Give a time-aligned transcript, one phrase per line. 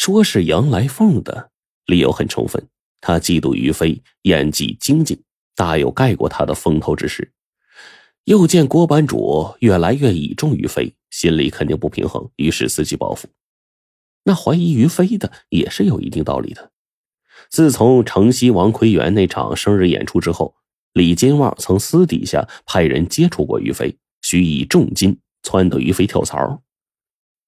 [0.00, 1.50] 说是杨来凤的
[1.86, 2.64] 理由很充分，
[3.00, 5.20] 他嫉妒于飞演技精进，
[5.56, 7.32] 大有盖过他的风头之势。
[8.22, 13.26] 又见郭班主越来越倚重于飞，心里肯定不平衡，于是伺机报复。
[14.22, 16.70] 那怀疑于飞的也是有一定道理的。
[17.50, 20.54] 自从城西王奎元那场生日演出之后，
[20.92, 26.62] 李金旺曾私底下派人接触过于飞，许以重金撺掇于飞跳槽。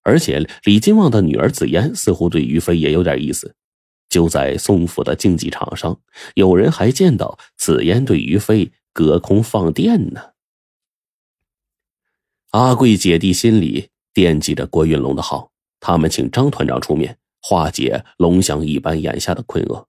[0.02, 3.54] 而且李金旺的女儿紫嫣似乎对于飞也有点意思。
[4.08, 6.00] 就在宋府的竞技场上，
[6.34, 10.20] 有人还见到紫嫣对于飞隔空放电呢。
[12.50, 19.86] 阿贵姐弟心里惦记着郭云龙的好，他们请张团长出面化解龙翔一班眼下的困厄。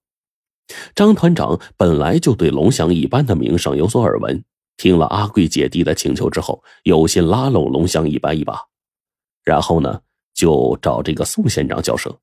[0.94, 4.44] 张团长本来就对龙翔一班的名声有所耳闻，
[4.76, 8.71] 听了阿贵姐弟的请求之后，有心拉拢龙翔一班一把。
[9.44, 10.00] 然后呢，
[10.34, 12.16] 就找这个宋县长交涉。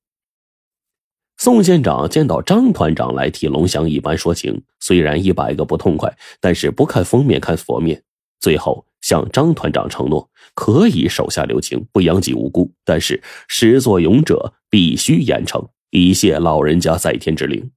[1.37, 8.03] 宋县长见到张团长来替龙翔一班说情，虽然一百个不痛快，但是不看封面看佛面，
[8.41, 17.71] 最后向张团长承诺可以手下留情，不殃及无辜，但是始作俑者必须严惩，以谢老人家在天之灵。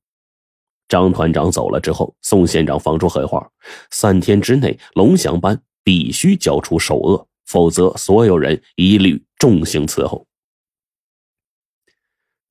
[0.89, 3.49] 张团长走了之后，宋县长放出狠话：
[3.93, 9.23] 三天之内，龙翔班必须交出首恶，否则所有人一律。
[9.43, 10.25] 重刑伺候。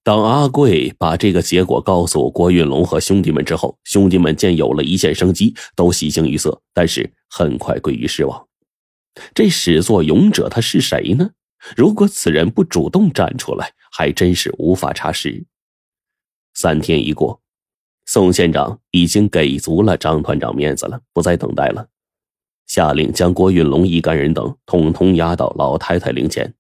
[0.04, 8.46] 当阿贵把这个结果告诉郭云龙和兄弟们之后，兄弟们见有了一线生机，都喜形于色，但是很快归于失望。
[9.34, 11.30] 这始作俑者他是谁呢？
[11.78, 15.46] 如果此人不主动站出来，还真是无法查实。
[16.54, 17.42] 三天一过，
[18.06, 21.88] 宋县长已经给足了张团长面子了，不再等待了，
[22.72, 26.54] 下令将郭云龙一干人等统统押到老太太灵前。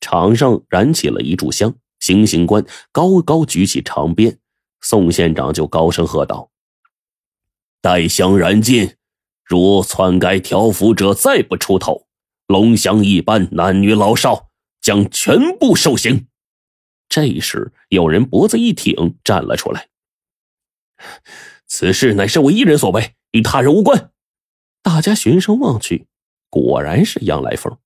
[0.00, 4.40] 场上燃起了一炷香，行刑官高高举起长鞭，
[4.80, 6.50] 宋县长就高声喝道
[7.80, 8.96] ：“待香燃尽，
[9.44, 12.08] 如篡改条幅者再不出头，
[12.48, 14.48] 龙翔一般男女老少
[14.80, 16.26] 将全部受刑。”
[17.08, 19.86] 这时，有人脖子一挺，站了出来
[21.68, 24.10] ：“此事乃是我一人所为，与他人无关。”
[24.82, 26.08] 大家循声望去，
[26.50, 27.78] 果然是杨来凤。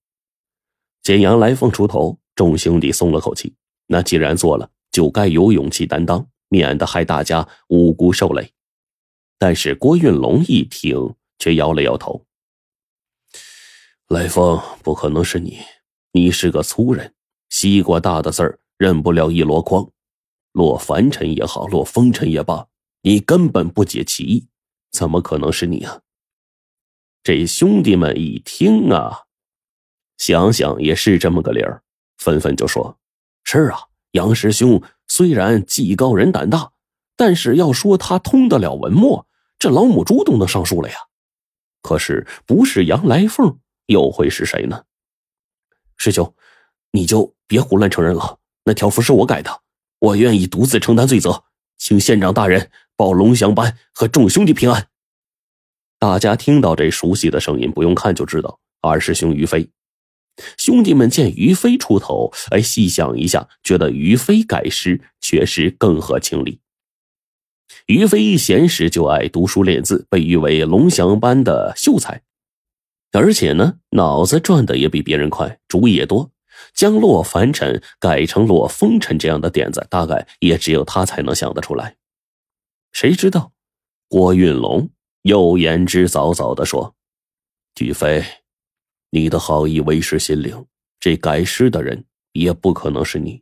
[1.03, 3.53] 见杨来凤出头，众兄弟松了口气。
[3.85, 8.51] 那既然做了，就该有勇气担当，免得害大家无辜受累。
[9.37, 12.25] 但是郭运龙一听，却摇了摇头
[14.09, 15.59] ：“来凤，不可能是你，
[16.13, 17.13] 你是个粗人，
[17.49, 19.91] 西瓜大的字儿认不了一箩筐。
[20.51, 22.67] 落凡尘也好，落风尘也罢，
[23.03, 24.47] 你根本不解其意，
[24.91, 26.01] 怎么可能是你啊？”
[27.27, 29.23] 这兄弟们一听啊。
[30.17, 31.83] 想想也是这么个理儿，
[32.17, 32.97] 纷纷就说
[33.43, 33.79] ：“是啊，
[34.11, 36.71] 杨师兄虽然技高人胆大，
[37.17, 39.27] 但是要说他通得了文墨，
[39.59, 40.95] 这老母猪都能上树了呀。
[41.81, 44.85] 可是不是杨来凤，又会是谁呢？
[45.97, 46.33] 师兄，
[46.91, 48.39] 你就别胡乱承认了。
[48.63, 49.63] 那条幅是我改的，
[49.99, 51.43] 我愿意独自承担罪责，
[51.77, 54.87] 请县长大人保龙翔班和众兄弟平安。”
[55.99, 59.69] 大家听到这熟悉的声音，不用看就知道，二师兄于飞。
[60.55, 66.59] 兄弟们见于飞出头，哎，细想一下，觉得于飞改诗确实更合情理。
[67.87, 72.21] 于飞一闲时就爱读书练字，被誉为龙翔班的秀才，
[73.13, 76.31] 而且呢，脑子转的也比别人快，主意也多。
[76.73, 81.95] 将落凡尘改成落风尘这样的点子，大概也只有他才能想得出来。
[82.91, 83.51] 谁知道，
[84.07, 84.89] 郭运龙
[85.21, 86.95] 又言之凿凿的说
[87.79, 88.23] ：“于飞。”
[89.09, 90.65] 你的好意为师心领，
[90.99, 93.41] 这改诗的人也不可能是你，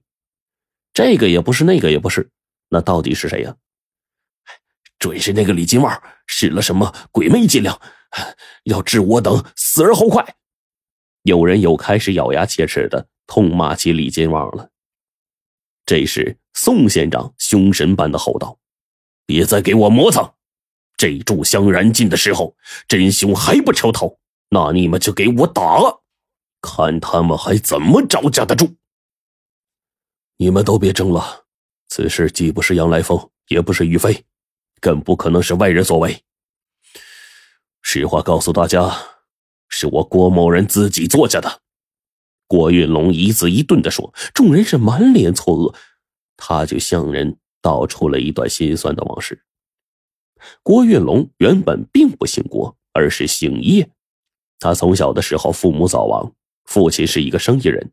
[0.94, 2.30] 这个也不是，那个也不是，
[2.70, 3.58] 那到底是谁呀？
[5.00, 7.82] 准是那个李金旺使了什么鬼魅伎俩，
[8.66, 10.36] 要置我等死而后快。
[11.24, 14.70] 有人又开始咬牙切齿的痛骂起李金旺了。
[15.84, 18.60] 这时，宋县长凶神般的吼道
[19.26, 20.36] ：“别再给我磨蹭！
[20.98, 22.56] 这炷香燃尽的时候，
[22.88, 24.20] 真凶还不抽头。”
[24.50, 25.64] 那你们就给我打，
[26.62, 28.76] 看他们还怎么招架得住！
[30.38, 31.46] 你们都别争了，
[31.88, 34.24] 此事既不是杨来凤，也不是于飞，
[34.80, 36.24] 更不可能是外人所为。
[37.82, 38.96] 实话告诉大家，
[39.68, 41.62] 是我郭某人自己做下的。
[42.48, 45.76] 郭运龙一字一顿的说，众人是满脸错愕，
[46.38, 49.44] 他就向人道出了一段心酸的往事。
[50.64, 53.90] 郭运龙原本并不姓郭，而是姓叶。
[54.60, 56.32] 他从小的时候，父母早亡，
[56.66, 57.92] 父亲是一个生意人，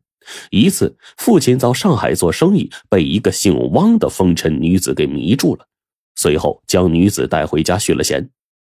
[0.49, 5.67] 一次，父亲到上海做生意，被一个姓汪的风尘女子给迷住了，
[6.15, 8.29] 随后将女子带回家续了弦。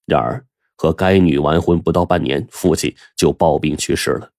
[0.05, 4.31] 然而，和该女完婚不到半年，父亲就暴病去世了。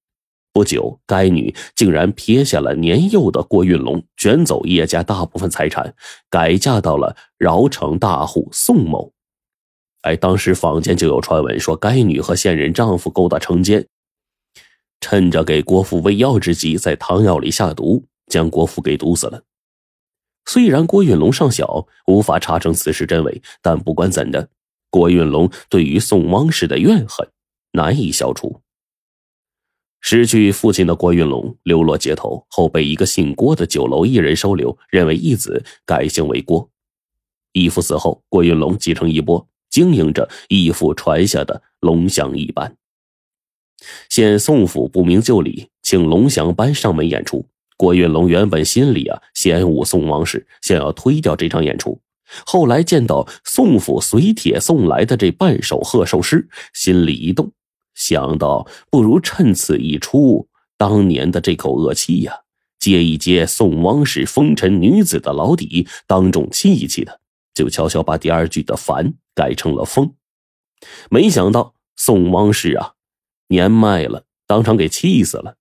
[0.52, 5.94] 不久，该女竟然撇下了年幼的郭运龙，卷走叶家大部分财产，
[6.30, 9.12] 改嫁到了饶城大户宋某。
[10.04, 13.86] 哎，当时坊间就有传闻说，该女和现任丈夫勾搭成奸。
[15.00, 19.44] 趁着给郭父喂药之际，在汤药里下毒，将郭父给毒死了。
[20.44, 24.50] 虽然郭运龙尚小，无法查证此事真伪，但不管怎的，
[24.90, 27.26] 郭运龙对于宋汪氏的怨恨
[27.72, 28.60] 难以消除。
[30.02, 36.70] 失去父亲的郭运龙流落街头后，被一个姓郭的酒楼艺人收留，认为义子，改姓为郭。
[37.52, 42.76] 义父死后，郭运龙继承衣钵，经营着义父传下的龙翔一班。
[44.08, 47.44] 现宋府不明就里，请龙翔班上门演出。
[47.76, 52.00] 郭运龙原本心里啊嫌恶宋王氏，想要推掉这场演出。
[52.46, 57.50] 后来见到宋府随帖送来的这半首贺寿诗，心里一动，
[57.96, 60.46] 想到不如趁此一出
[60.78, 62.32] 当年的这口恶气呀，
[62.78, 67.20] 接一接宋王氏风尘女子的老底，当众气一气的，
[67.52, 70.14] 就悄悄把第二句的“烦”改成了“风”。
[71.10, 72.94] 没想到宋王氏啊。
[73.48, 75.56] 年迈了，当场给气死了。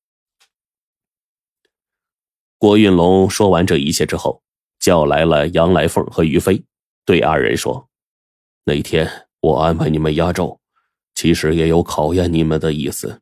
[2.57, 4.41] 郭运龙说完这一切之后，
[4.79, 6.63] 叫来了杨来凤和于飞，
[7.05, 7.89] 对二人说
[8.63, 10.61] ：“那天我安排你们压轴，
[11.13, 13.21] 其实也有考验你们的意思。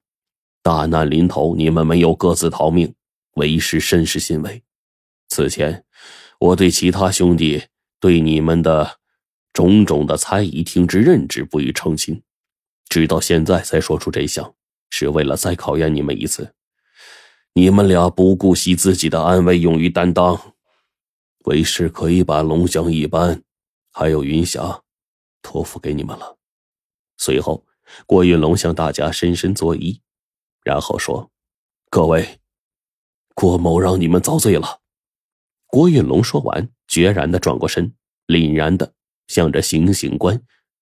[0.62, 2.94] 大难临头，你们没有各自逃命，
[3.34, 4.64] 为师甚是欣慰。
[5.28, 5.84] 此前，
[6.40, 7.64] 我对其他兄弟
[8.00, 9.00] 对你们的
[9.54, 12.22] 种种的猜疑、听之任之，不予澄清。”
[12.90, 14.54] 直到现在才说出真相，
[14.90, 16.54] 是为了再考验你们一次。
[17.54, 20.56] 你们俩不顾惜自己的安危，勇于担当，
[21.46, 23.44] 为师可以把龙翔一班，
[23.92, 24.82] 还有云霞，
[25.42, 26.38] 托付给你们了。
[27.18, 27.66] 随后，
[28.06, 30.02] 郭云龙向大家深深作揖，
[30.64, 31.32] 然后说
[31.90, 32.40] ：“各位，
[33.34, 34.80] 郭某让你们遭罪了。”
[35.68, 37.94] 郭云龙说完，决然的转过身，
[38.28, 38.94] 凛然的
[39.32, 40.40] 向着行刑官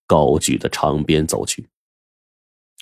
[0.07, 1.69] 高举的长鞭走去。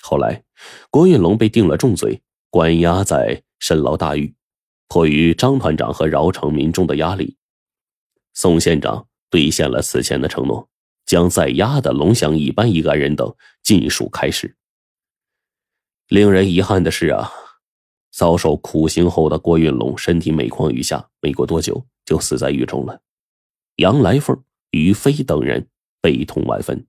[0.00, 0.42] 后来，
[0.90, 4.34] 郭运龙被定了重罪，关押在深牢大狱。
[4.88, 7.36] 迫于张团长和饶城民众的压力，
[8.32, 10.66] 宋县长兑现了此前的承诺，
[11.04, 14.56] 将在押的龙翔一班一干人等尽数开释。
[16.08, 17.30] 令人遗憾的是啊，
[18.10, 23.02] 遭受苦刑后的郭运龙身体每况愈下，没过多久就死在狱中了。
[23.76, 25.66] 杨来凤、于飞等人
[26.00, 26.86] 悲痛万分。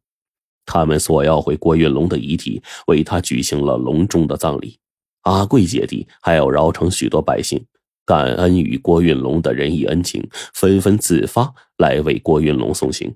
[0.65, 4.77] 他们索要回郭运龙的遗体，为他举行了隆重的葬礼。
[5.21, 7.65] 阿贵姐弟还有饶城许多百姓，
[8.05, 13.15] 感恩于郭运龙的仁义恩情，纷纷自发来为郭运龙送行。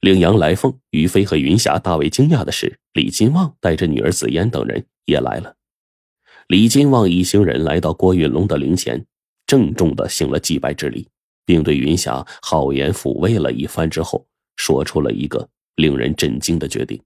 [0.00, 5.56] 令杨来凤、于飞和云霞大为惊讶的是，李金旺带着女儿紫嫣等人也来了。
[6.46, 9.06] 李金旺一行人来到郭运龙的灵前，
[9.46, 11.08] 郑重的行了祭拜之礼，
[11.50, 14.24] 并对云霞好言抚慰了一番之后，
[14.54, 15.48] 说出了一个。
[15.76, 17.02] 令人震惊的决定，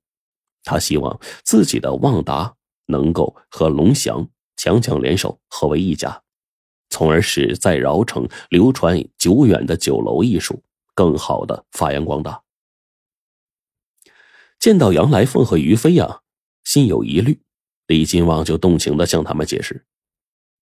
[0.64, 2.52] 他希望自己的旺达
[2.86, 6.20] 能够和龙翔强强联手，合为一家，
[6.90, 10.60] 从而使在饶城流传久远的酒楼艺术
[10.92, 12.42] 更好的发扬光大。
[14.58, 16.22] 见到杨来凤和于飞呀，
[16.64, 17.40] 心有疑虑，
[17.86, 19.86] 李金旺就动情的向他们解释：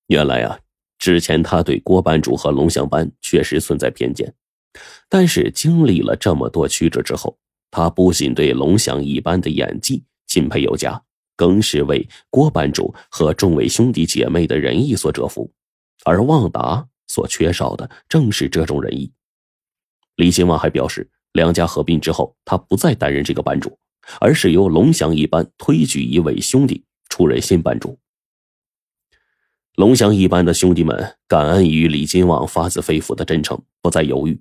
[0.08, 0.60] 原来啊，
[1.02, 4.32] 之前他对郭班主和龙翔班确实存在偏见，
[5.08, 7.36] 但是经历了这么多曲折之后。
[7.72, 11.02] 他不仅对龙翔一班的演技钦佩有加，
[11.34, 15.52] 更是为郭班主和众位兄弟姐妹的仁义所折服，
[16.04, 19.10] 而旺达所缺少的正是这种仁义。
[20.14, 23.76] 李兴旺还表示，两家合并之后，他不再担任这个班主，
[24.20, 27.98] 而是由龙翔一班推举一位兄弟出任新班主。
[29.76, 34.38] 龙翔一班的兄弟们感恩于李金旺发自肺腑的真诚，不再犹豫。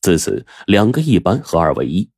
[0.00, 2.08] 自此，两个一班合二为一。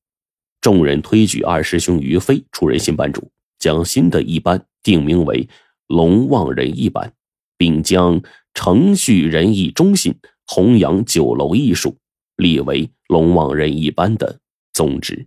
[0.60, 5.48] 众人推举二师兄于飞出任新班主，将新的一班定名为
[5.88, 7.12] “龙旺人一班”，
[7.58, 8.22] 并将
[8.54, 10.14] 程序仁义忠信、
[10.46, 11.96] 弘扬酒楼艺术
[12.36, 14.38] 立为“龙旺人一班”的
[14.72, 15.26] 宗旨。